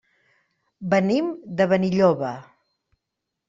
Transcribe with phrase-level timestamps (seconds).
[0.93, 1.29] Venim
[1.61, 2.35] de Benilloba.